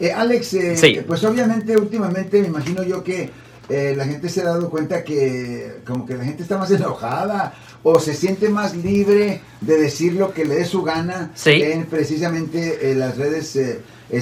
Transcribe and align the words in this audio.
Eh, 0.00 0.12
Alex, 0.12 0.54
eh, 0.54 0.76
Sí. 0.76 1.00
pues 1.06 1.22
obviamente 1.24 1.76
últimamente 1.76 2.40
me 2.40 2.48
imagino 2.48 2.82
yo 2.82 3.04
que 3.04 3.30
eh, 3.68 3.94
la 3.96 4.04
gente 4.06 4.28
se 4.28 4.40
ha 4.40 4.44
dado 4.44 4.68
cuenta 4.70 5.04
que 5.04 5.76
como 5.86 6.04
que 6.06 6.14
la 6.16 6.24
gente 6.24 6.42
está 6.42 6.58
más 6.58 6.70
enojada 6.72 7.54
o 7.82 8.00
se 8.00 8.14
siente 8.14 8.48
más 8.48 8.74
libre 8.74 9.40
de 9.60 9.76
decir 9.78 10.14
lo 10.14 10.32
que 10.34 10.44
le 10.44 10.56
dé 10.56 10.64
su 10.64 10.82
gana 10.82 11.30
Sí. 11.34 11.50
en 11.62 11.84
precisamente 11.86 12.94
las 12.94 13.16
redes 13.16 13.56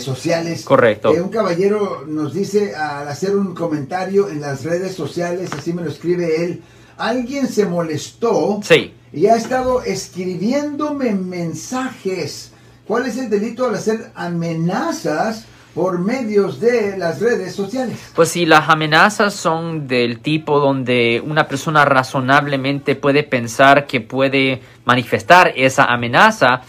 sociales. 0.01 0.65
Correcto. 0.65 1.13
Un 1.13 1.31
caballero 1.31 2.05
nos 2.07 2.35
dice 2.35 2.75
al 2.77 3.09
hacer 3.09 3.35
un 3.35 3.55
comentario 3.55 4.29
en 4.29 4.41
las 4.43 4.65
redes 4.65 4.95
sociales, 4.95 5.51
así 5.57 5.73
me 5.73 5.83
lo 5.83 5.89
escribe 5.91 6.45
él, 6.45 6.63
alguien 6.99 7.49
se 7.49 7.65
molestó 7.65 8.61
Sí. 8.63 8.93
y 9.13 9.27
ha 9.27 9.37
estado 9.37 9.83
escribiéndome 9.83 11.15
mensajes. 11.15 12.51
¿Cuál 12.87 13.07
es 13.07 13.17
el 13.19 13.29
delito 13.31 13.67
al 13.67 13.75
hacer 13.75 14.11
amenazas 14.15 15.45
por 15.75 15.99
medios 15.99 16.61
de 16.61 16.97
las 16.99 17.21
redes 17.21 17.55
sociales? 17.55 18.13
Pues 18.15 18.31
si 18.31 18.47
las 18.47 18.69
amenazas 18.69 19.35
son 19.35 19.87
del 19.87 20.21
tipo 20.21 20.59
donde 20.59 21.23
una 21.25 21.47
persona 21.47 21.85
razonablemente 21.85 22.97
puede 22.97 23.23
pensar 23.23 23.87
que 23.87 24.01
puede 24.01 24.61
manifestar 24.85 25.53
esa 25.57 25.85
amenaza, 25.85 26.63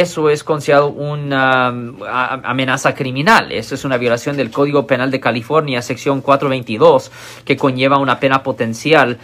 eso 0.00 0.30
es 0.30 0.42
considerado 0.42 0.88
una 0.88 1.68
um, 1.68 1.96
amenaza 2.02 2.94
criminal. 2.94 3.52
Eso 3.52 3.74
es 3.74 3.84
una 3.84 3.98
violación 3.98 4.38
del 4.38 4.50
Código 4.50 4.86
Penal 4.86 5.10
de 5.10 5.20
California, 5.20 5.82
sección 5.82 6.22
422, 6.22 7.12
que 7.44 7.58
conlleva 7.58 7.98
una 7.98 8.18
pena 8.18 8.42
potencial 8.42 9.18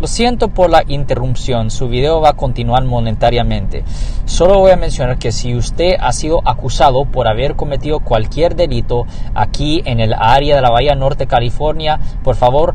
Lo 0.00 0.06
siento 0.06 0.48
por 0.48 0.70
la 0.70 0.82
interrupción, 0.88 1.70
su 1.70 1.88
video 1.88 2.22
va 2.22 2.30
a 2.30 2.36
continuar 2.36 2.84
monetariamente. 2.84 3.84
Solo 4.24 4.58
voy 4.58 4.70
a 4.70 4.76
mencionar 4.76 5.18
que 5.18 5.30
si 5.30 5.54
usted 5.54 5.92
ha 6.00 6.12
sido 6.12 6.40
acusado 6.48 7.04
por 7.04 7.28
haber 7.28 7.54
cometido 7.54 8.00
cualquier 8.00 8.56
delito 8.56 9.06
aquí 9.34 9.82
en 9.84 10.00
el 10.00 10.14
área 10.14 10.56
de 10.56 10.62
la 10.62 10.70
Bahía 10.70 10.94
Norte, 10.94 11.26
California, 11.26 12.00
por 12.22 12.34
favor 12.34 12.74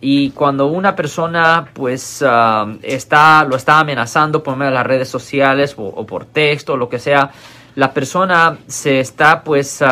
Y 0.00 0.30
cuando 0.30 0.66
una 0.66 0.94
persona 0.94 1.68
pues 1.72 2.24
ah, 2.26 2.72
está, 2.82 3.44
lo 3.44 3.56
está 3.56 3.80
amenazando 3.80 4.42
por 4.42 4.56
medio 4.56 4.70
de 4.70 4.76
las 4.76 4.86
redes 4.86 5.08
sociales 5.08 5.74
o, 5.76 5.84
o 5.84 6.06
por 6.06 6.24
texto 6.24 6.74
o 6.74 6.76
lo 6.76 6.88
que 6.88 6.98
sea, 6.98 7.30
la 7.74 7.92
persona 7.92 8.58
se 8.66 9.00
está 9.00 9.42
pues 9.42 9.82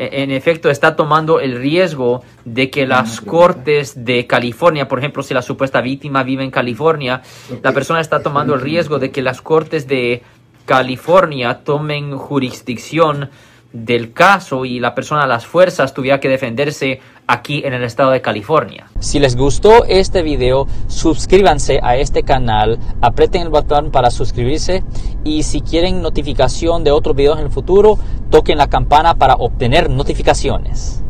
e- 0.00 0.22
en 0.22 0.30
efecto 0.30 0.70
está 0.70 0.96
tomando 0.96 1.40
el 1.40 1.56
riesgo 1.56 2.22
de 2.44 2.70
que 2.70 2.86
las 2.86 3.20
cortes 3.20 4.04
de 4.04 4.26
California, 4.26 4.88
por 4.88 4.98
ejemplo, 4.98 5.22
si 5.22 5.34
la 5.34 5.42
supuesta 5.42 5.80
víctima 5.80 6.22
vive 6.22 6.42
en 6.42 6.50
California, 6.50 7.22
la 7.62 7.72
persona 7.72 8.00
está 8.00 8.22
tomando 8.22 8.54
el 8.54 8.60
riesgo 8.60 8.98
de 8.98 9.10
que 9.10 9.20
las 9.20 9.42
cortes 9.42 9.86
de 9.86 10.22
California 10.64 11.60
tomen 11.64 12.16
jurisdicción 12.16 13.30
del 13.72 14.12
caso 14.12 14.64
y 14.64 14.80
la 14.80 14.94
persona 14.94 15.26
las 15.26 15.46
fuerzas 15.46 15.94
tuviera 15.94 16.20
que 16.20 16.28
defenderse 16.28 17.00
aquí 17.26 17.62
en 17.64 17.74
el 17.74 17.84
estado 17.84 18.10
de 18.10 18.20
California. 18.20 18.86
Si 18.98 19.20
les 19.20 19.36
gustó 19.36 19.84
este 19.84 20.22
video, 20.22 20.66
suscríbanse 20.88 21.80
a 21.82 21.96
este 21.96 22.22
canal, 22.22 22.78
aprieten 23.00 23.42
el 23.42 23.48
botón 23.48 23.90
para 23.90 24.10
suscribirse 24.10 24.82
y 25.24 25.44
si 25.44 25.60
quieren 25.60 26.02
notificación 26.02 26.82
de 26.82 26.90
otros 26.90 27.14
videos 27.14 27.38
en 27.38 27.44
el 27.44 27.50
futuro, 27.50 27.98
toquen 28.30 28.58
la 28.58 28.68
campana 28.68 29.14
para 29.14 29.34
obtener 29.34 29.90
notificaciones. 29.90 31.04